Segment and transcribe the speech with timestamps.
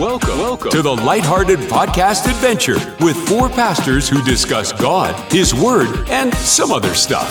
[0.00, 6.08] Welcome, welcome to the Lighthearted Podcast Adventure with four pastors who discuss God, His Word,
[6.08, 7.30] and some other stuff.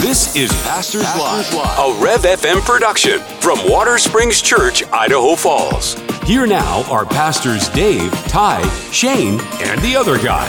[0.00, 5.94] This is Pastors, Live, a Rev FM production from Watersprings Church, Idaho Falls.
[6.22, 8.62] Here now are pastors Dave, Ty,
[8.92, 10.46] Shane, and the other guy.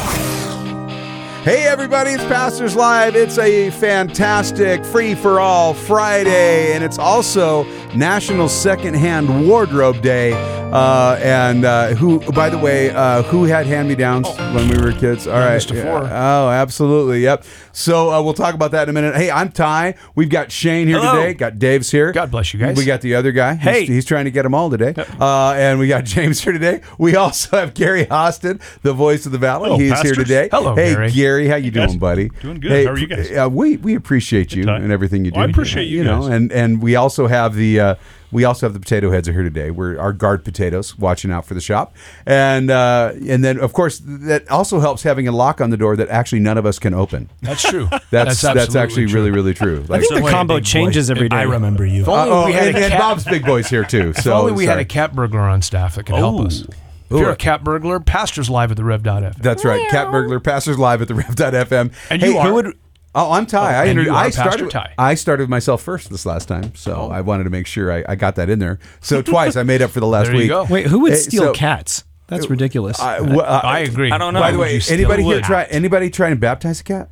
[1.45, 3.15] Hey, everybody, it's Pastors Live.
[3.15, 7.65] It's a fantastic free for all Friday, and it's also
[7.95, 10.33] National Secondhand Wardrobe Day.
[10.65, 14.77] Uh, and uh, who, by the way, uh, who had hand me downs when we
[14.77, 15.25] were kids?
[15.25, 15.71] All right.
[15.71, 15.99] Yeah.
[16.11, 17.21] Oh, absolutely.
[17.21, 17.45] Yep.
[17.71, 19.15] So uh, we'll talk about that in a minute.
[19.15, 19.95] Hey, I'm Ty.
[20.15, 21.15] We've got Shane here Hello.
[21.21, 21.33] today.
[21.33, 22.11] Got Dave's here.
[22.11, 22.75] God bless you guys.
[22.75, 23.53] We got the other guy.
[23.55, 23.85] He's- Hey.
[23.85, 24.93] He's, trying to get them all today.
[25.19, 26.81] Uh, and we got James here today.
[26.97, 29.69] We also have Gary Hostin, the voice of the Valley.
[29.69, 30.49] Hello, He's here today.
[30.51, 31.11] Hello, hey, Gary.
[31.11, 31.87] Gary, how you guys.
[31.89, 32.29] doing, buddy?
[32.41, 32.71] Doing good.
[32.71, 33.31] Hey, How are you guys?
[33.31, 35.37] Uh, we we appreciate you and everything you do.
[35.37, 36.29] Well, I appreciate you know, guys.
[36.29, 37.84] and and we also have the.
[37.85, 37.95] Uh,
[38.31, 39.71] we also have the potato heads are here today.
[39.71, 44.01] We're our guard potatoes watching out for the shop, and uh, and then of course
[44.03, 46.93] that also helps having a lock on the door that actually none of us can
[46.93, 47.29] open.
[47.41, 47.87] That's true.
[48.09, 49.13] That's that's, absolutely actually true.
[49.15, 49.85] really really true.
[49.87, 50.67] Like, I think So the combo big boy.
[50.67, 51.37] changes every day.
[51.37, 52.01] I remember you.
[52.01, 52.93] If Uh-oh, we had and, a and.
[52.99, 54.13] Bob's big boys here too.
[54.13, 56.61] So if only we had a cat burglar on staff that could help us.
[57.07, 59.37] If you're a cat burglar, pastors live at the Rev.f.
[59.37, 59.87] That's right.
[59.91, 61.93] Cat Burglar, Pastors Live at the Rev.fm.
[62.09, 62.77] And you are- who would?
[63.17, 63.73] Oh, I'm Ty.
[63.75, 64.69] I, inter- I started.
[64.69, 64.93] Ty.
[64.97, 67.09] I started myself first this last time, so Oh.
[67.09, 68.77] I wanted to make sure I, I got that in there.
[68.99, 70.49] So twice I made up for the last There you week.
[70.49, 70.65] go.
[70.65, 72.03] Wait, who would Hey, steal so- cats?
[72.27, 72.99] That's ridiculous.
[72.99, 74.11] I, wh- uh, I agree.
[74.11, 74.39] I don't know.
[74.39, 75.63] By the way, anybody here try?
[75.65, 77.09] Anybody trying to baptize a cat?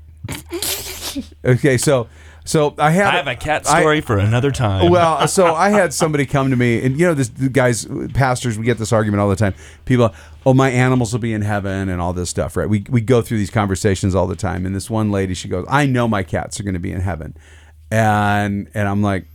[1.45, 2.07] okay, so
[2.45, 4.91] so I had I have a cat story for another time.
[4.91, 8.57] Well, so I had somebody come to me, and you know, this the guys, pastors,
[8.57, 9.53] we get this argument all the time.
[9.85, 10.13] People,
[10.45, 12.67] oh, my animals will be in heaven, and all this stuff, right?
[12.67, 14.65] We we go through these conversations all the time.
[14.65, 17.01] And this one lady, she goes, "I know my cats are going to be in
[17.01, 17.35] heaven,"
[17.91, 19.25] and and I'm like.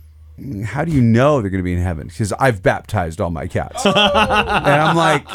[0.63, 2.07] How do you know they're going to be in heaven?
[2.07, 5.25] Because I've baptized all my cats, and I'm like,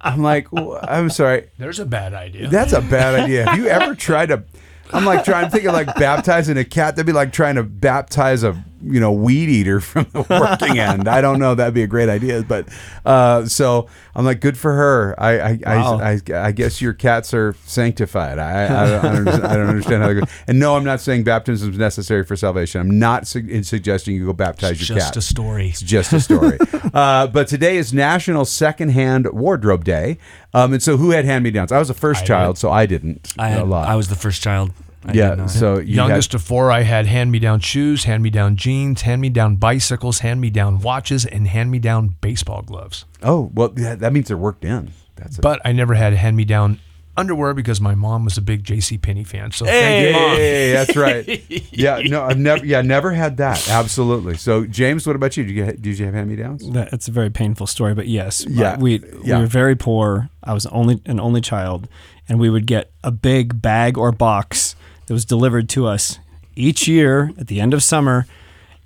[0.00, 2.48] I'm like, well, I'm sorry, There's a bad idea.
[2.48, 3.44] that's a bad idea.
[3.44, 4.44] Have you ever tried to?
[4.92, 5.44] I'm like trying.
[5.46, 6.96] I'm thinking like baptizing a cat.
[6.96, 11.08] That'd be like trying to baptize a you know weed eater from the working end.
[11.08, 11.54] I don't know.
[11.54, 12.42] That'd be a great idea.
[12.42, 12.68] But
[13.04, 15.14] uh, so I'm like, good for her.
[15.18, 15.98] I I, Wow.
[16.00, 18.38] I, I, I guess your cats are sanctified.
[18.38, 20.26] I I, don't, I, don't, understand- I don't understand how they go.
[20.48, 22.80] And no, I'm not saying baptism is necessary for salvation.
[22.80, 25.14] I'm not su- suggesting you go baptize your just cat.
[25.14, 25.68] Just a story.
[25.68, 26.58] It's just a story.
[26.94, 30.18] uh, but today is National Secondhand Wardrobe Day.
[30.54, 31.70] Um, and so who had hand me downs?
[31.72, 33.34] I was the first child, so I didn't.
[33.38, 33.88] I had, a lot.
[33.88, 34.72] I was the first child.
[35.06, 35.46] I yeah.
[35.46, 40.80] So you Youngest had, of four, I had hand-me-down shoes, hand-me-down jeans, hand-me-down bicycles, hand-me-down
[40.80, 43.04] watches, and hand-me-down baseball gloves.
[43.22, 44.90] oh well, yeah, that means they're worked in.
[45.16, 45.42] That's it.
[45.42, 46.80] But I never had hand-me-down
[47.18, 48.98] underwear because my mom was a big J.C.
[48.98, 49.50] Penney fan.
[49.50, 50.36] So thank you, mom.
[50.36, 51.42] Hey, that's right.
[51.72, 53.68] Yeah, no, I've never, yeah, never had that.
[53.68, 54.36] Absolutely.
[54.38, 55.44] So, James, what about you?
[55.44, 56.68] Did you, get, did you have hand me downs?
[56.72, 59.36] That- That's a very painful story, but yes, Yeah, we yeah.
[59.36, 60.30] we were very poor.
[60.42, 61.86] I was only an only child,
[62.28, 64.74] and we would get a big bag or box
[65.06, 66.18] that was delivered to us
[66.54, 68.26] each year at the end of summer,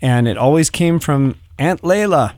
[0.00, 2.34] and it always came from Aunt Layla,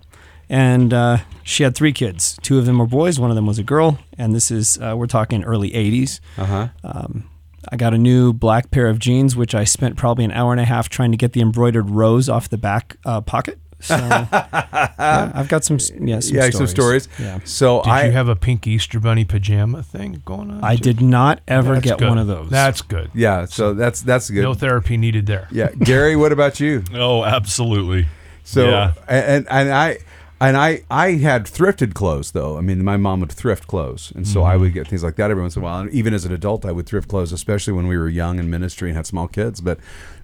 [0.48, 2.38] and uh, she had three kids.
[2.42, 4.94] Two of them were boys, one of them was a girl, and this is uh,
[4.96, 6.20] we're talking early '80s.
[6.36, 6.68] Uh huh.
[6.84, 7.28] Um,
[7.68, 10.60] I got a new black pair of jeans, which I spent probably an hour and
[10.60, 13.58] a half trying to get the embroidered rose off the back uh, pocket.
[13.82, 16.56] So yeah, I've got some, yeah, some Yeah, stories.
[16.56, 17.08] some stories.
[17.18, 17.40] Yeah.
[17.44, 20.62] So Did I you have a pink Easter bunny pajama thing going on?
[20.62, 20.82] I too?
[20.84, 22.08] did not ever That's get good.
[22.08, 22.48] one of those.
[22.50, 23.10] That's good.
[23.14, 23.44] yeah.
[23.46, 24.42] So that's that's good.
[24.42, 25.48] No therapy needed there.
[25.50, 26.84] yeah, Gary, what about you?
[26.94, 28.06] oh, absolutely.
[28.44, 28.92] So Yeah.
[29.08, 29.98] and and I
[30.40, 32.58] and I I had thrifted clothes though.
[32.58, 35.30] I mean, my mom would thrift clothes, and so I would get things like that
[35.30, 35.80] every once in a while.
[35.80, 38.48] And even as an adult, I would thrift clothes, especially when we were young in
[38.50, 39.60] ministry and had small kids.
[39.60, 39.78] But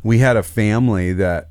[0.04, 1.48] we had a family that.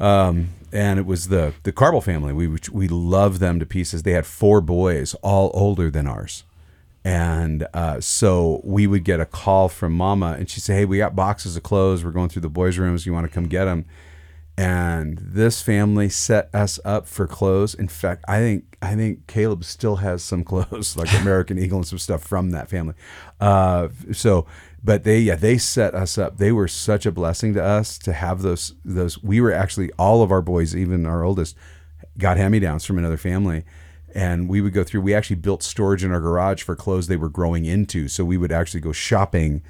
[0.00, 2.32] Um, and it was the the Carble family.
[2.32, 4.02] We we loved them to pieces.
[4.02, 6.44] They had four boys, all older than ours,
[7.04, 10.98] and uh, so we would get a call from Mama, and she'd say, "Hey, we
[10.98, 12.04] got boxes of clothes.
[12.04, 13.06] We're going through the boys' rooms.
[13.06, 13.86] You want to come get them?"
[14.58, 17.74] and this family set us up for clothes.
[17.74, 21.86] In fact, I think I think Caleb still has some clothes like American Eagle and
[21.86, 22.94] some stuff from that family.
[23.40, 24.46] Uh, so,
[24.82, 26.38] but they yeah they set us up.
[26.38, 29.22] They were such a blessing to us to have those those.
[29.22, 31.56] We were actually all of our boys, even our oldest,
[32.16, 33.64] got hand me downs from another family.
[34.14, 35.02] And we would go through.
[35.02, 38.08] We actually built storage in our garage for clothes they were growing into.
[38.08, 39.62] So we would actually go shopping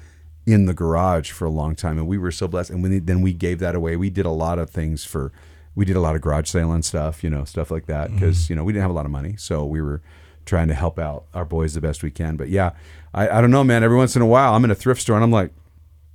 [0.45, 2.69] in the garage for a long time, and we were so blessed.
[2.69, 3.95] And when, then we gave that away.
[3.95, 5.31] We did a lot of things for,
[5.75, 8.15] we did a lot of garage sale and stuff, you know, stuff like that, mm-hmm.
[8.15, 10.01] because you know we didn't have a lot of money, so we were
[10.45, 12.35] trying to help out our boys the best we can.
[12.35, 12.71] But yeah,
[13.13, 13.83] I, I don't know, man.
[13.83, 15.51] Every once in a while, I'm in a thrift store and I'm like,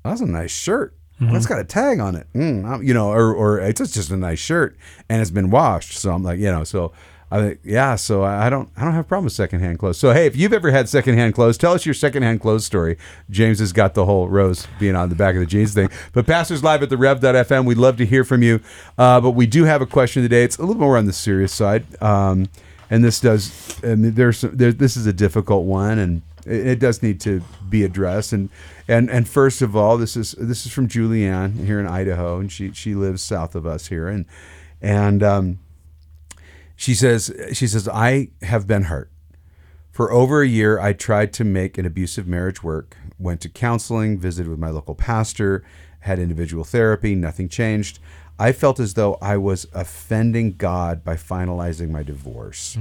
[0.05, 0.94] that's a nice shirt.
[1.20, 4.17] Well, it's got a tag on it, mm, you know, or, or it's just- a
[4.17, 4.76] nice shirt
[5.08, 5.93] and it's been washed.
[5.96, 6.93] So I'm like, you know, so
[7.31, 9.96] I think, yeah, so I I don't, I don't have a problem with secondhand clothes.
[9.99, 12.99] So hey, if you've ever had secondhand clothes, tell us your secondhand clothes story.
[13.31, 15.88] James has got the whole rose being on the back of the jeans thing.
[16.12, 18.61] But pastors live at the Rev.fm, we'd love to hear from you.
[18.99, 20.43] Uh, but we do have a question today.
[20.44, 22.49] It's a little more on the serious side, um,
[22.90, 27.02] and this does, and there's, there, this is a difficult one, and it, it does
[27.02, 28.32] need to be addressed.
[28.32, 28.50] And
[28.88, 32.50] and and first of all, this is this is from Julianne here in Idaho, and
[32.50, 34.26] she she lives south of us here, and
[34.81, 35.58] and um,
[36.76, 39.11] she says she says I have been hurt.
[39.91, 42.97] For over a year, I tried to make an abusive marriage work.
[43.17, 45.62] Went to counseling, visited with my local pastor,
[46.00, 47.14] had individual therapy.
[47.14, 48.00] Nothing changed.
[48.37, 52.76] I felt as though I was offending God by finalizing my divorce.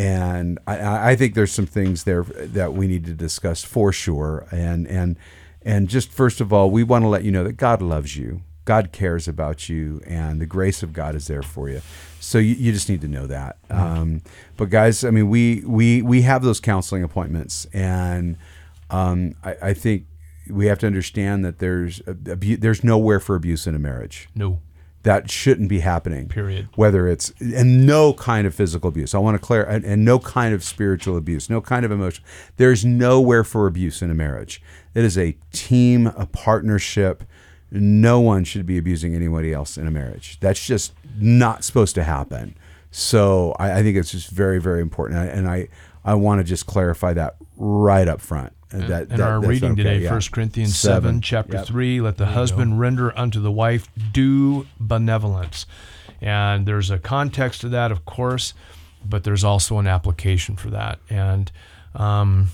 [0.00, 4.46] And I, I think there's some things there that we need to discuss for sure.
[4.50, 5.16] And and
[5.62, 8.42] and just first of all, we want to let you know that God loves you.
[8.64, 11.82] God cares about you, and the grace of God is there for you.
[12.20, 13.56] So you, you just need to know that.
[13.68, 14.22] Um,
[14.56, 18.36] but guys, I mean, we we we have those counseling appointments, and
[18.90, 20.04] um, I, I think
[20.48, 24.60] we have to understand that there's abu- there's nowhere for abuse in a marriage No.
[25.02, 26.28] That shouldn't be happening.
[26.28, 26.68] Period.
[26.74, 29.14] Whether it's and no kind of physical abuse.
[29.14, 32.22] I want to clear and, and no kind of spiritual abuse, no kind of emotion.
[32.56, 34.62] There's nowhere for abuse in a marriage.
[34.94, 37.24] It is a team, a partnership.
[37.70, 40.38] No one should be abusing anybody else in a marriage.
[40.40, 42.56] That's just not supposed to happen.
[42.90, 45.68] So I, I think it's just very, very important, and I,
[46.04, 48.52] I want to just clarify that right up front.
[48.70, 50.10] That, In that- our reading okay, today, yeah.
[50.12, 51.20] 1 Corinthians 7, Seven.
[51.20, 51.66] chapter Yep.
[51.66, 55.66] 3, let the husband render unto the wife due benevolence.
[56.20, 58.54] And there's a context to that, of course,
[59.04, 60.98] but there's also an application for that.
[61.08, 61.50] And
[61.94, 62.50] um,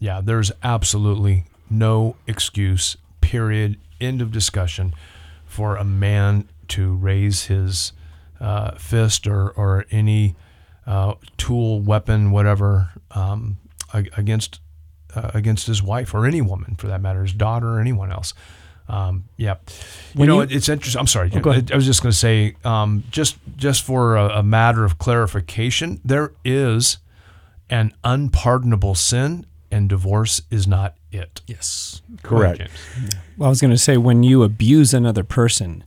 [0.00, 4.92] yeah, there's absolutely no excuse, period, end of discussion,
[5.46, 7.92] for a man to raise his
[8.40, 10.34] uh, fist or, or any
[10.86, 13.56] uh, tool, weapon, whatever, um,
[13.94, 14.60] against
[15.16, 18.34] uh, against his wife or any woman for that matter, his daughter or anyone else.
[18.88, 19.54] Um, yeah,
[20.12, 21.00] you When know you- it's interesting.
[21.00, 21.30] I'm sorry.
[21.30, 21.72] go ahead.
[21.72, 26.00] I was just going to say, um, just just for a, a matter of clarification,
[26.04, 26.98] there is
[27.70, 31.40] an unpardonable sin, and divorce is not it.
[31.46, 32.02] Yes.
[32.22, 32.70] Go ahead, Correct.
[32.98, 33.12] James.
[33.38, 35.82] Well, I was going to say when you abuse another person,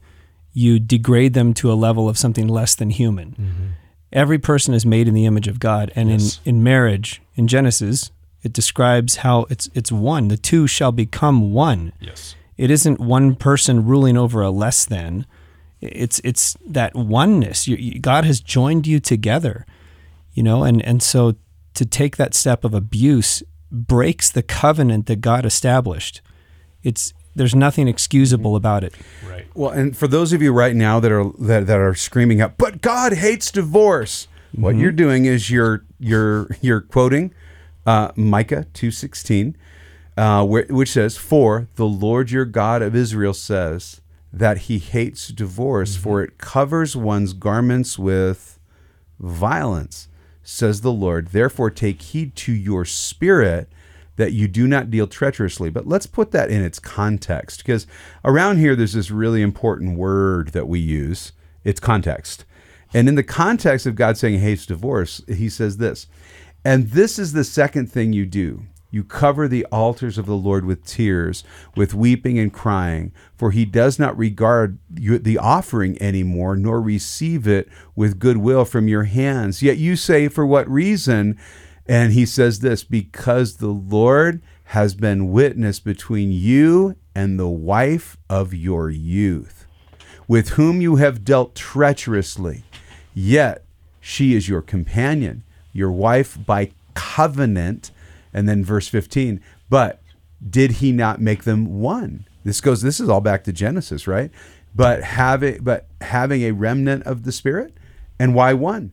[0.53, 3.75] you degrade them to a level of something less than human.
[4.11, 6.39] Every person is made in the image of God, and Yes.
[6.45, 8.09] in in marriage, in Genesis,
[8.43, 10.27] it describes how it's it's one.
[10.27, 11.93] The two shall become one.
[11.99, 12.35] Yes.
[12.57, 15.25] It isn't one person ruling over a less than.
[15.81, 17.67] It's it's that oneness.
[17.67, 19.65] You, you, God has joined you together,
[20.33, 21.35] you know, and and so
[21.75, 26.21] to take that step of abuse breaks the covenant that God established.
[26.83, 28.95] It's there's nothing excusable about it.
[29.29, 29.45] Right.
[29.53, 32.57] Well, and for those of you right now that are that, that are screaming up,
[32.57, 34.27] but God hates divorce.
[34.53, 34.81] What mm-hmm.
[34.81, 37.33] you're doing is you're you're you're quoting
[37.87, 39.57] uh, Micah two sixteen,
[40.15, 44.01] uh, where, which says, "For the Lord your God of Israel says
[44.31, 48.59] that He hates divorce, for it covers one's garments with
[49.19, 50.09] violence."
[50.43, 51.29] Says the Lord.
[51.29, 53.67] Therefore, take heed to your spirit
[54.17, 55.69] that you do not deal treacherously.
[55.69, 57.87] But let's put that in its context because
[58.25, 61.33] around here there's this really important word that we use.
[61.63, 62.45] It's context.
[62.93, 66.07] And in the context of God saying he hates divorce, he says this.
[66.67, 68.63] And this is the second thing you do.
[68.91, 71.45] You cover the altars of the Lord with tears,
[71.77, 77.69] with weeping and crying, for he does not regard the offering anymore, nor receive it
[77.95, 79.61] with goodwill from your hands.
[79.61, 81.39] Yet you say, For what reason?
[81.87, 88.17] And he says this because the Lord has been witness between you and the wife
[88.29, 89.65] of your youth,
[90.27, 92.65] with whom you have dealt treacherously.
[93.13, 93.63] Yet
[94.01, 95.43] she is your companion,
[95.77, 97.91] your wife by covenant.
[98.33, 100.01] And then verse 15, but
[100.47, 102.27] did he not make them one?
[102.43, 104.31] This goes, this is all back to Genesis, right?
[104.75, 107.75] But having, but having a remnant of the Spirit.
[108.19, 108.91] And why one?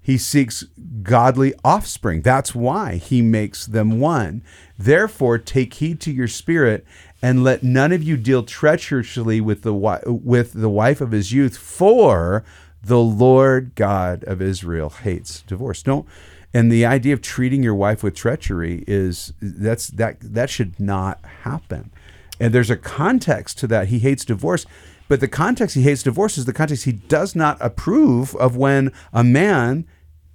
[0.00, 0.64] He seeks
[1.02, 2.22] godly offspring.
[2.22, 4.42] That's why he makes them one.
[4.76, 6.84] Therefore, take heed to your spirit,
[7.22, 11.56] and let none of you deal treacherously with the with the wife of his youth.
[11.56, 12.44] For
[12.82, 15.82] the Lord God of Israel hates divorce.
[15.82, 16.06] Don't.
[16.54, 21.24] And the idea of treating your wife with treachery is that's that that should not
[21.42, 21.90] happen.
[22.38, 23.88] And there's a context to that.
[23.88, 24.66] He hates divorce.
[25.08, 28.92] But the context he hates divorce is the context he does not approve of when
[29.12, 29.86] a man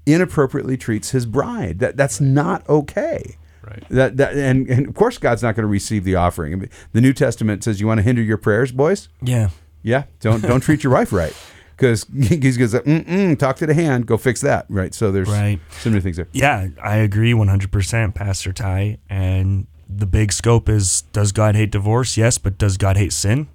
[0.05, 1.79] inappropriately treats his bride.
[1.79, 3.37] That that's not okay.
[3.61, 3.83] Right.
[3.89, 6.53] That that and, and of course God's not going to receive the offering.
[6.53, 9.09] I mean, the New Testament says you want to hinder your prayers, boys?
[9.21, 9.49] Yeah.
[9.83, 11.35] Yeah, don't don't treat your wife right.
[11.77, 14.93] because he goes, mm talk to the hand, go fix that, right?
[14.93, 15.59] So there's Right.
[15.79, 16.27] so many things there.
[16.33, 18.97] Yeah, I agree 100%, Pastor Ty.
[19.09, 22.17] And the big scope is does God hate divorce?
[22.17, 23.47] Yes, but does God hate sin?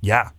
[0.00, 0.30] Yeah.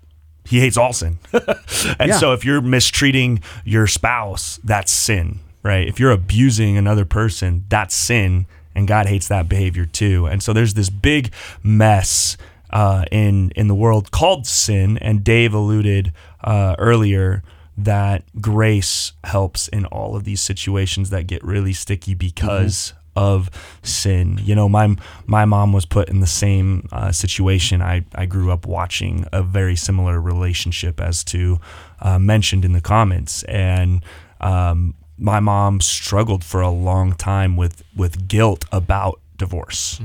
[0.46, 1.20] He hates all sin.
[1.34, 2.18] and Yeah.
[2.18, 5.88] so if you're mistreating your spouse, that's sin, right?
[5.88, 8.46] If you're abusing another person, that's sin.
[8.76, 10.26] And God hates that behavior too.
[10.28, 11.32] And so there's this big
[11.64, 12.38] mess
[12.72, 14.98] uh, in in the world called sin.
[14.98, 17.44] And Dave alluded uh, earlier
[17.78, 23.50] that grace helps in all of these situations that get really sticky because of
[23.84, 24.40] sin.
[24.44, 24.96] You know, my
[25.26, 27.82] my mom was put in the same uh, situation.
[27.82, 31.60] I I grew up watching a very similar relationship as to
[32.02, 34.04] uh, mentioned in the comments, and
[34.42, 40.02] um, my mom struggled for a long time with with guilt about divorce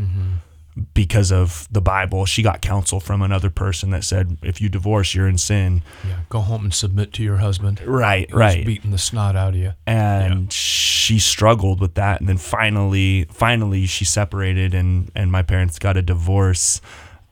[0.93, 2.25] because of the Bible.
[2.27, 5.83] She got counsel from another person that said, if you divorce, you're in sin.
[6.07, 7.81] Yeah, go home and submit to your husband.
[7.87, 8.67] Right, Who's right.
[8.67, 9.73] Beating the snot out of you.
[9.87, 15.79] and she struggled with that and then finally finally she separated and and my parents
[15.79, 16.81] got a divorce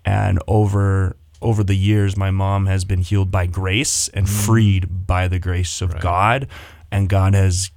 [0.05, 5.27] and over over the years my mom has been healed by grace and freed by
[5.27, 6.47] the grace of God
[6.91, 7.71] and God has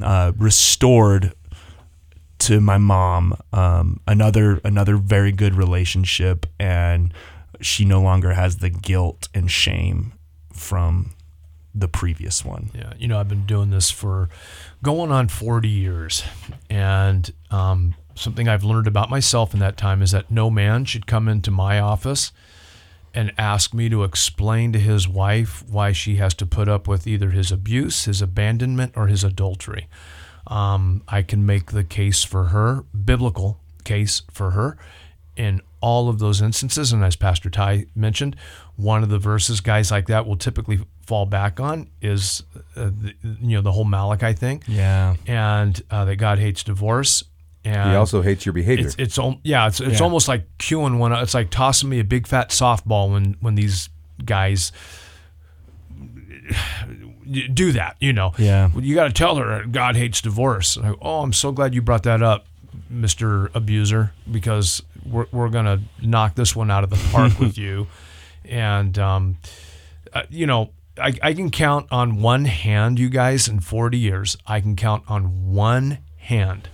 [0.00, 1.34] uh, restored
[2.38, 7.12] to my mom um, another another very good relationship and
[7.60, 10.12] she no longer has the guilt and shame
[10.52, 11.14] from
[11.74, 14.28] the previous one Yeah, you know, I've been doing this for
[14.82, 16.22] going on 40 years.
[16.70, 21.06] And um, something I've learned about myself in that time is that no man should
[21.06, 22.32] come into my office
[23.12, 27.06] and ask me to explain to his wife why she has to put up with
[27.06, 29.88] either his abuse, his abandonment, or his adultery.
[30.46, 34.76] Um, I can make the case for her, biblical case for her,
[35.36, 36.92] in all of those instances.
[36.92, 38.36] And as Pastor Ty mentioned,
[38.76, 42.42] one of the verses guys like that will typically fall back on is,
[42.76, 47.24] uh, the, you know, the whole Malachi thing, yeah and uh, that God hates divorce.
[47.66, 48.86] And He also hates your behavior.
[48.86, 50.04] it's it's yeah, it's it's Yeah.
[50.04, 51.12] almost like cueing one.
[51.14, 53.88] It's like tossing me a big fat softball when when these
[54.24, 54.70] guys
[57.24, 57.96] do that.
[58.00, 58.70] You know, Yeah.
[58.74, 60.76] You got to tell her God hates divorce.
[60.76, 62.46] Like, oh, I'm so glad you brought that up,
[62.88, 67.86] Mister Abuser, because we're we're gonna knock this one out of the park with you.
[68.44, 69.38] And um,
[70.12, 74.36] uh, you know, I, I can count on one hand, you guys, in 40 years.
[74.46, 76.68] I can count on one hand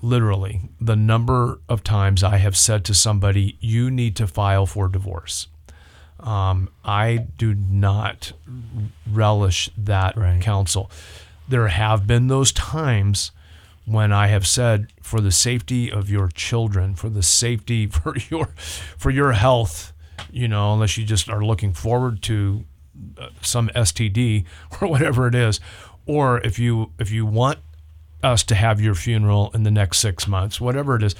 [0.00, 4.88] literally the number of times I have said to somebody, "You need to file for
[4.88, 5.48] divorce."
[6.20, 8.32] Um, I do not
[9.10, 10.40] relish that Right.
[10.40, 10.90] counsel.
[11.48, 13.30] There have been those times
[13.84, 18.48] when I have said, "For the safety of your children, for the safety for your
[18.98, 19.92] for your health,
[20.30, 22.64] you know, unless you just are looking forward to
[23.18, 24.44] uh, some STD
[24.80, 25.60] or whatever it is,
[26.04, 27.60] or if you if you want
[28.22, 31.14] us to have your funeral in the next six months, whatever it is.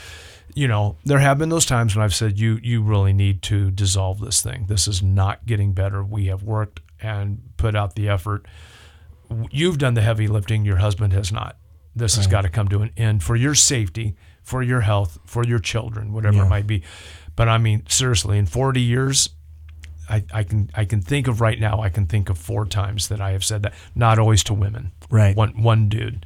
[0.55, 3.71] You know, there have been those times when I've said, you you really need to
[3.71, 4.67] dissolve this thing.
[4.67, 6.03] This is not getting better.
[6.03, 8.47] We have worked and put out the effort.
[9.51, 10.65] You've done the heavy lifting.
[10.65, 11.57] Your husband has not.
[11.95, 15.45] This has got to come to an end for your safety, for your health, for
[15.45, 16.83] your children, whatever it might be.
[17.37, 19.31] But I mean, seriously, in 40 years,
[20.09, 21.81] I, I can I can think of right now.
[21.83, 23.75] I can think of four times that I have said that.
[23.95, 24.93] Not always to women.
[25.11, 25.37] Right.
[25.37, 26.25] One one dude.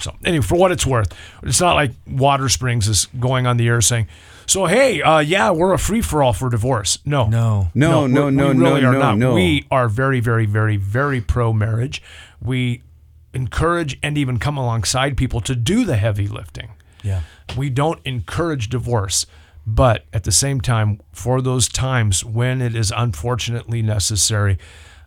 [0.00, 1.12] So anyway, for what it's worth,
[1.42, 4.06] it's not like Watersprings is going on the air saying,
[4.46, 8.22] "So hey, uh, yeah, we're a free for all for divorce." No, no no, no,
[8.24, 9.18] we're- no, we no, really are no, not.
[9.18, 9.34] no.
[9.34, 12.02] We are very, very, very, very pro marriage.
[12.40, 12.82] We
[13.34, 16.70] encourage and even come alongside people to do the heavy lifting.
[17.02, 17.22] yeah
[17.56, 19.26] We don't encourage divorce,
[19.66, 24.58] but at the same time, for those times when it is unfortunately necessary,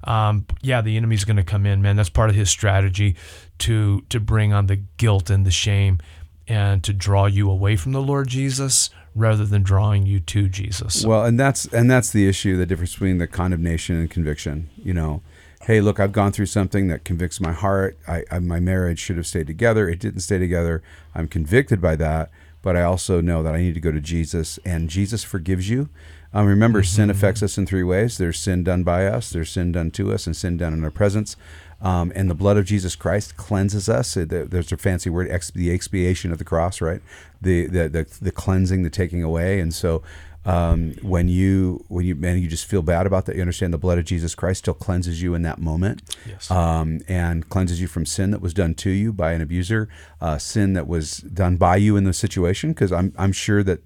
[0.04, 1.96] um, yeah, the enemy's going to come in, man.
[1.96, 3.16] That's part of his strategy
[3.62, 6.00] to to bring on the guilt and the shame,
[6.48, 11.06] and to draw you away from the Lord Jesus rather than drawing you to Jesus.
[11.06, 14.70] Well, and that's and that's the issue, the difference between the condemnation and conviction.
[14.78, 15.22] You know,
[15.64, 17.98] hey, look, I've gone through something that convicts my heart.
[18.08, 19.90] I, I my marriage should have stayed together.
[19.90, 20.82] It didn't stay together.
[21.14, 24.60] I'm convicted by that, but I also know that I need to go to Jesus,
[24.66, 25.90] and Jesus forgives you.
[26.34, 28.18] Um, remember, sin affects us in three ways.
[28.18, 30.92] There's sin done by us, there's sin done to us, and sin done in our
[30.92, 31.36] presence.
[31.82, 34.14] Um, and the blood of Jesus Christ cleanses us.
[34.14, 37.02] There's a fancy word, the expiation of the cross, right?
[37.42, 39.60] The, the the the cleansing, the taking away.
[39.60, 40.04] And so,
[40.46, 43.36] um, when you when you man, you just feel bad about that.
[43.36, 46.52] You understand the blood of Jesus Christ still cleanses you in that moment, Yes.
[46.52, 50.38] um, and cleanses you from sin that was done to you by an abuser, uh,
[50.38, 52.74] sin that was done by you in the situation.
[52.74, 53.80] Because I'm I'm sure that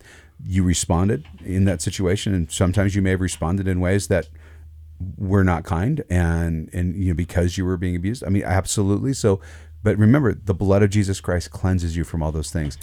[0.45, 4.27] you responded in that situation, and sometimes you may have responded in ways that
[5.17, 9.13] were not kind and and you know because you were being abused i mean absolutely
[9.13, 9.41] so
[9.83, 12.77] but remember the blood of jesus christ cleanses you from all those things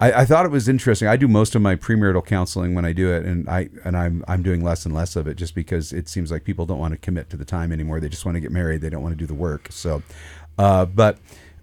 [0.00, 1.08] I, I thought it was interesting.
[1.08, 4.24] I do most of my premarital counseling when I do it, and I and I'm
[4.28, 6.92] I'm doing less and less of it just because it seems like people don't want
[6.92, 8.00] to commit to the time anymore.
[8.00, 8.82] They just want to get married.
[8.82, 9.68] They don't want to do the work.
[9.70, 10.02] So,
[10.58, 11.18] uh, but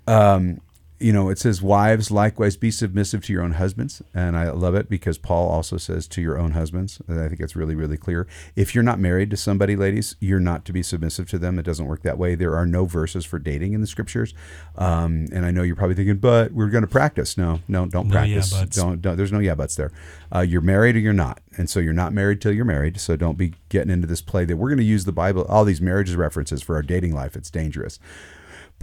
[0.07, 0.62] um,
[1.03, 4.01] you know, it says, Wives, likewise be submissive to your own husbands.
[4.13, 7.01] And I love it because Paul also says to your own husbands.
[7.07, 8.25] And I think it's really, really clear.
[8.55, 11.60] If you're not married to somebody, ladies, you're not to be submissive to them.
[11.60, 12.36] It doesn't work that way.
[12.36, 14.33] There are no verses for dating in the scriptures.
[14.77, 17.38] Um, and I know you're probably thinking, but we're going to practice.
[17.38, 18.53] No, no, don't No practice.
[18.53, 18.75] buts.
[18.75, 19.91] don't, don't, there's no yeah buts there.
[20.33, 21.41] Uh, you're married or you're not.
[21.57, 23.00] And so you're not married till you're married.
[23.01, 25.65] So don't be getting into this play that we're going to use the Bible, all
[25.65, 27.36] these marriages references for our dating life.
[27.36, 28.00] It's dangerous.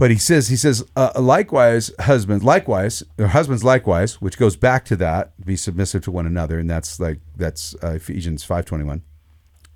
[0.01, 4.83] But he says, he says, uh, likewise, husbands, likewise, or husbands, likewise, which goes back
[4.85, 8.83] to that, be submissive to one another, and that's like that's uh, Ephesians five twenty
[8.83, 9.03] one.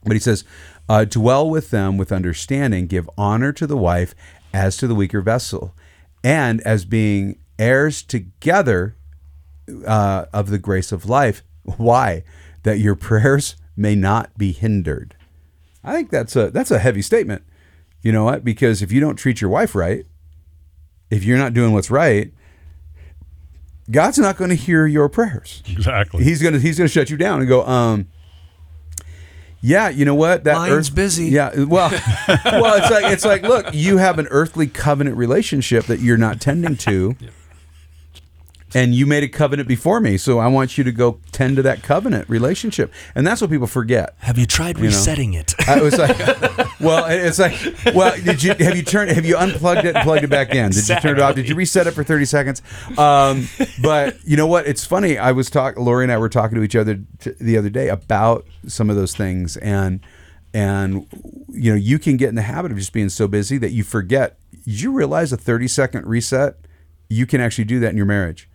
[0.04, 0.44] But he says,
[0.90, 4.16] uh, dwell with them with understanding, give honor to the wife
[4.52, 5.76] as to the weaker vessel,
[6.24, 8.96] and as being heirs together
[9.86, 11.44] uh, of the grace of life.
[11.78, 12.24] Why?
[12.64, 15.16] That your prayers may not be hindered.
[15.84, 17.44] I think that's a that's a heavy statement.
[18.02, 18.44] You know what?
[18.44, 20.08] Because if you don't treat your wife right,
[21.10, 22.32] if you're not doing what's right,
[23.90, 25.62] God's not going to hear your prayers.
[25.68, 26.24] Exactly.
[26.24, 28.08] He's gonna he's gonna shut you down and go, um,
[29.62, 30.44] yeah, you know what?
[30.44, 31.26] That Mine's busy.
[31.26, 31.90] Yeah, well,
[32.46, 36.42] well, it's like it's like, look, you have an earthly covenant relationship that you're not
[36.42, 37.16] tending to,
[38.76, 41.62] and you made a covenant before me, so I want you to go tend to
[41.64, 44.16] that covenant relationship, and that's what people forget.
[44.20, 44.84] Have you tried know.
[44.84, 45.56] resetting it?
[45.66, 46.18] I was like,
[46.82, 47.58] well, it's like,
[47.96, 50.72] well, did you have you turned have you unplugged it and plugged it back in?
[50.72, 51.36] Did you turn it off?
[51.36, 52.62] Did you reset it for thirty seconds?
[52.98, 53.48] Um,
[53.82, 54.68] but you know what?
[54.68, 55.18] It's funny.
[55.18, 55.82] I was talking.
[55.82, 58.98] Lori and I were talking to each other t- the other day about some of
[58.98, 60.02] those things, and
[60.54, 61.08] and
[61.48, 63.86] you know, you can get in the habit of just being so busy that you
[63.86, 64.38] forget.
[64.66, 66.58] Did you realize a thirty second reset?
[67.08, 68.50] You can actually do that in your marriage.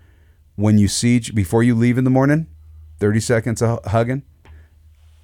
[0.57, 2.47] When you see each, before you leave in the morning,
[2.99, 4.23] thirty seconds of hugging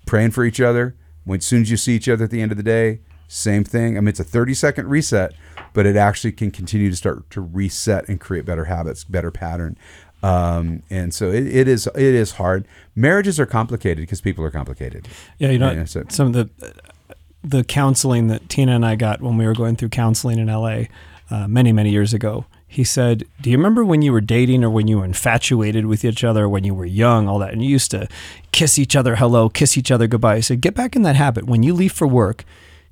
[0.07, 0.97] praying for each other.
[1.25, 3.65] When as soon as you see each other at the end of the day, same
[3.65, 3.97] thing.
[3.99, 5.35] I mean, it's a 30 second reset,
[5.73, 9.77] but it actually can continue to start to reset and create better habits, better pattern.
[10.23, 12.67] Um, and so it, it is it is hard.
[12.95, 15.09] Marriages are complicated because people are complicated.
[15.39, 16.51] Yeah, you know, so- some of the
[17.43, 20.85] the counseling that Tina and I got when we were going through counseling in LA
[21.31, 22.47] uh, many many years ago.
[22.69, 26.05] He said, "Do you remember when you were dating or when you were infatuated with
[26.05, 28.09] each other, when you were young, all that, and you used to
[28.53, 31.47] kiss each other hello, kiss each other goodbye?" He said, "Get back in that habit.
[31.47, 32.45] When you leave for work,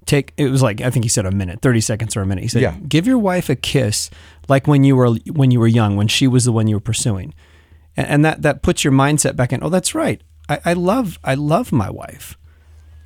[0.07, 2.43] take it was like I think he said a minute, thirty seconds or a minute.
[2.43, 2.77] He said, Yeah.
[2.89, 4.11] give your wife a kiss
[4.49, 6.81] like when you were when you were young, when she was the one you were
[6.81, 7.35] pursuing."
[7.97, 9.63] and, and that that puts your mindset back in.
[9.63, 10.21] Oh, that's right.
[10.49, 12.37] I, I love I love my wife.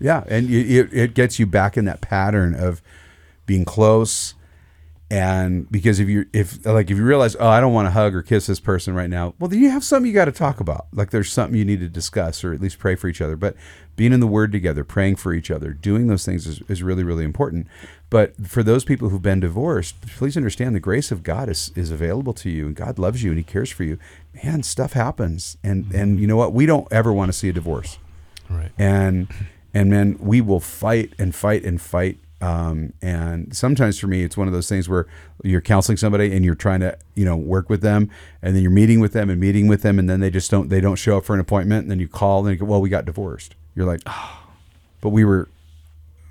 [0.01, 2.81] Yeah, and it, it gets you back in that pattern of
[3.47, 4.35] being close,
[5.11, 8.15] and because if you if like if you realize oh I don't want to hug
[8.15, 10.61] or kiss this person right now, well then you have something you got to talk
[10.61, 10.87] about.
[10.93, 13.37] Like there's something you need to discuss or at least pray for each other.
[13.37, 13.57] But
[13.97, 17.05] being in the Word together, praying for each other, doing those things is, is really
[17.05, 17.67] really important.
[18.11, 21.91] But for those people who've been divorced, please understand the grace of God is is
[21.91, 23.99] available to you, and God loves you and He cares for you.
[24.45, 25.97] Man, stuff happens, and mm-hmm.
[25.97, 26.53] and you know what?
[26.53, 27.99] We don't ever want to see a divorce
[28.51, 28.71] Right.
[28.79, 29.29] and
[29.75, 34.37] and man we will fight and fight and fight um, and sometimes for me it's
[34.37, 35.07] one of those things where
[35.43, 38.11] you're counseling somebody and you're trying to you know work with them
[38.43, 40.69] and then you're meeting with them and meeting with them and then they just don't
[40.69, 42.81] they don't show up for an appointment and then you call and you go well
[42.81, 44.47] we got divorced you're like oh.
[45.01, 45.49] but we were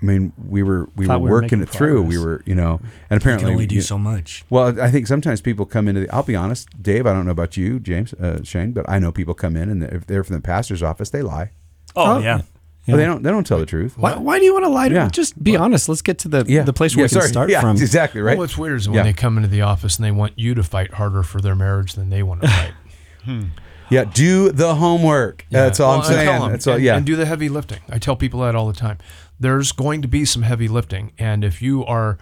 [0.00, 2.24] I mean we were we were Thought we were working it through we progress.
[2.24, 4.44] were you know and You can apparently only do you- so much.
[4.48, 6.14] well, I think sometimes people come into the.
[6.14, 7.04] I'll be honest, Dave.
[7.06, 9.82] I don't know about you, James, uh, Shane, but I know people come in and
[9.82, 11.50] if they're from the pastor's office, they lie.
[11.96, 12.40] Oh, Oh,
[12.88, 12.94] yeah.
[12.94, 13.22] Well, they don't.
[13.22, 13.96] They don't tell the truth.
[13.96, 15.08] Why, why do you want to lie to Yeah.
[15.08, 15.88] Just be honest.
[15.88, 17.28] Let's get to the Yeah, the place where yeah, we can sorry.
[17.28, 17.76] start yeah, from.
[17.76, 18.32] Exactly right.
[18.36, 19.02] Well, what's weird is when Yeah.
[19.04, 21.94] they come into the office and they want you to fight harder for their marriage
[21.94, 22.48] than they want to
[23.28, 23.44] fight.
[23.90, 25.46] Yeah, do the homework.
[25.50, 26.40] That's all Well, I'm I tell saying.
[26.42, 26.74] them, That's all.
[26.74, 27.80] and, Yeah, and do the heavy lifting.
[27.90, 28.98] I tell people that all the time.
[29.40, 32.18] There's going to be some heavy lifting, and if you are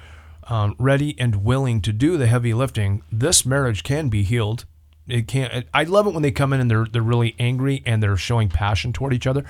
[0.48, 4.64] um, ready and willing to do the heavy lifting, this marriage can be healed.
[5.08, 5.66] It can't.
[5.72, 8.48] I love it when they come in and they're they're really angry and they're showing
[8.48, 9.44] passion toward each other.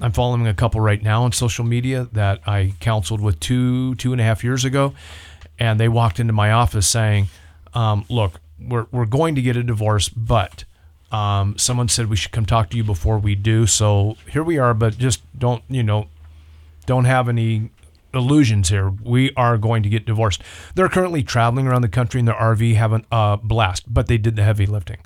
[0.00, 4.12] I'm following a couple right now on social media that I counseled with two two
[4.12, 4.94] and a half years ago,
[5.58, 7.28] and they walked into my office saying,
[7.74, 10.64] um, "Look, we're we're going to get a divorce, but."
[11.10, 13.66] Um, someone said we should come talk to you before we do.
[13.66, 16.08] So here we are, but just don't, you know,
[16.86, 17.68] don't have any
[18.14, 18.90] illusions here.
[19.02, 20.42] We are going to get divorced.
[20.74, 24.36] They're currently traveling around the country in their RV having a blast, but they did
[24.36, 24.98] the heavy lifting.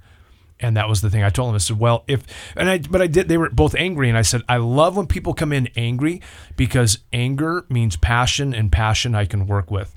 [0.58, 1.54] And that was the thing I told them.
[1.56, 2.24] I said, "Well, if
[2.56, 3.28] and I, but I did.
[3.28, 6.22] They were both angry, and I said, I love when people come in angry
[6.56, 9.94] because anger means passion, and passion I can work with.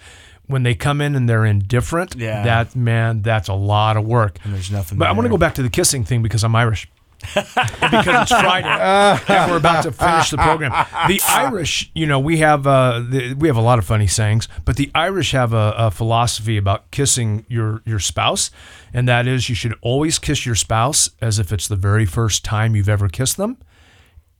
[0.47, 2.43] When they come in and they're indifferent, Yeah.
[2.43, 4.37] that man, that's a lot of work.
[4.43, 6.55] And there's nothing But I want to go back to the kissing thing because I'm
[6.55, 6.89] Irish.
[7.35, 8.67] And because it's Friday
[9.33, 10.71] and we're about to finish the program.
[11.07, 14.47] The Irish, you know, we have uh, the, we have a lot of funny sayings,
[14.65, 18.51] but the Irish have a, a philosophy about kissing your your spouse,
[18.93, 22.43] and that is you should always kiss your spouse as if it's the very first
[22.43, 23.57] time you've ever kissed them,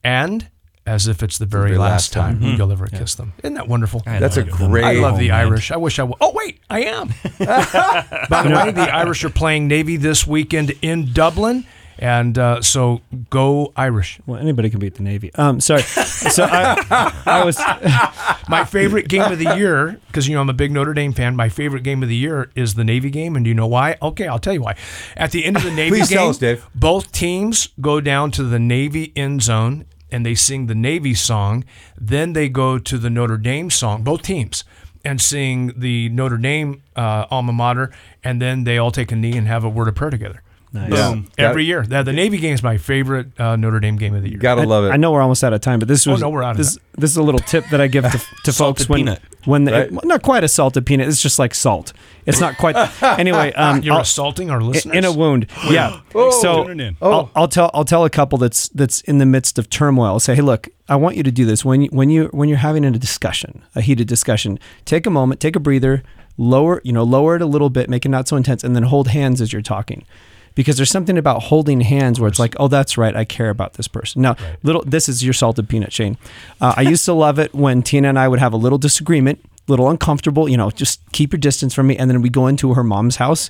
[0.04, 0.50] and
[0.90, 2.56] as if it's the very, very last, last time, time.
[2.58, 3.34] you'll ever kiss them.
[3.44, 4.02] Isn't that wonderful?
[4.06, 4.84] That's a great.
[4.84, 5.30] I love the.
[5.30, 5.72] Irish.
[5.72, 6.18] I wish I would.
[6.20, 7.08] Oh wait, I am.
[8.30, 11.66] By the way, the Irish are playing Navy this weekend in Dublin,
[12.00, 14.20] and uh, so go Irish.
[14.26, 15.34] Well, anybody can beat the Navy.
[15.36, 15.82] Um, sorry.
[15.84, 17.60] So I, I was.
[18.50, 21.36] My favorite game of the year, because you know I'm a big Notre Dame fan.
[21.36, 23.98] My favorite game of the year is the Navy game, and do you know why?
[24.02, 24.76] Okay, I'll tell you why.
[25.16, 26.66] At the end of the Navy Please game, tell us, Dave.
[26.74, 31.64] both teams go down to the Navy end zone and they sing the Navy song.
[32.00, 34.04] Then they go to the Notre Dame song.
[34.04, 34.64] Both teams.
[35.06, 37.92] And sing the Notre Dame uh, alma mater,
[38.24, 40.42] and then they all take a knee and have a word of prayer together.
[40.72, 40.92] Nice.
[40.92, 41.22] Yeah.
[41.38, 41.84] Every year.
[41.84, 44.38] The, the Navy game is my favorite uh, Notre Dame game of the year.
[44.38, 44.90] Gotta love it.
[44.90, 46.58] I know we're almost out of time, but this was Oh, no, we're out of
[46.58, 49.22] this, this is a little tip that I give to, to folks when peanut.
[49.46, 49.92] when they, Right.
[49.92, 51.08] well, not quite a salted peanut.
[51.08, 51.92] It's just like salt.
[52.28, 52.76] It's not quite.
[53.20, 54.96] anyway, um, You're I'll- assaulting our listeners.
[54.96, 55.48] in a wound.
[55.72, 56.02] Yeah.
[56.14, 56.30] Oh.
[56.40, 56.98] so Tuning in.
[57.02, 60.06] I'll, I'll tell I'll tell a couple that's that's in the midst of turmoil.
[60.06, 62.48] I'll say, hey, look, I want you to do this when you, when you when
[62.48, 64.60] you're having a discussion, a heated discussion.
[64.86, 66.04] Take a moment, take a breather,
[66.38, 68.84] lower you know lower it a little bit, make it not so intense, and then
[68.84, 70.06] hold hands as you're talking.
[70.60, 73.76] Because there's something about holding hands where it's like, oh, that's right, I care about
[73.76, 74.22] this person.
[74.22, 76.18] Now, little, this is your salted peanut, Shane.
[76.60, 79.40] Uh, I used to love it when Tina and I would have a little disagreement,
[79.70, 80.50] little uncomfortable.
[80.50, 83.16] You know, just keep your distance from me, and then we go into her mom's
[83.16, 83.50] house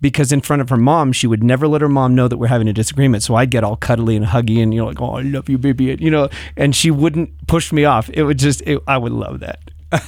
[0.00, 2.48] because in front of her mom, she would never let her mom know that we're
[2.48, 3.22] having a disagreement.
[3.22, 5.58] So I'd get all cuddly and huggy and you know, like, oh, I love you,
[5.58, 8.10] baby, and, you know, and she wouldn't push me off.
[8.12, 9.60] It would just, it, I would love that.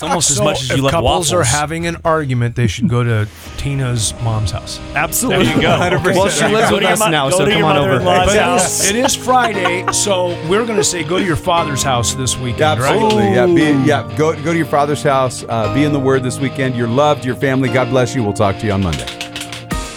[0.00, 1.32] It's almost as much as you love couples waffles.
[1.34, 4.80] are having an argument, they should go to Tina's mom's house.
[4.94, 5.44] Absolutely.
[5.44, 5.68] There you go.
[5.68, 6.14] 100%.
[6.16, 7.98] Well, she lives with us mo- now, so come on over.
[8.02, 8.80] But it house.
[8.80, 12.34] is, it is Friday, so we're going to say go to your father's house this
[12.38, 13.02] weekend, Yeah, right?
[13.02, 13.34] absolutely.
[13.34, 14.16] Yeah, be, yeah.
[14.16, 15.44] Go go to your father's house.
[15.46, 16.76] Uh, be in the Word this weekend.
[16.76, 17.26] You're loved.
[17.26, 17.68] Your family.
[17.68, 18.22] God bless you.
[18.24, 19.06] We'll talk to you on Monday.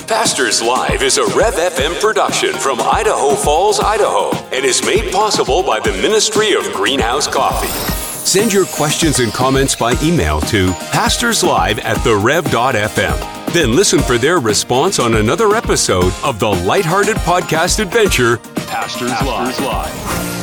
[0.07, 5.63] Pastors Live is a Rev FM production from Idaho Falls, Idaho, and is made possible
[5.63, 8.02] by the Ministry of Greenhouse Coffee.
[8.33, 13.53] Send your questions and comments by email to pastorslive at therev.fm.
[13.53, 20.42] Then listen for their response on another episode of the lighthearted podcast adventure, Pastors, Live.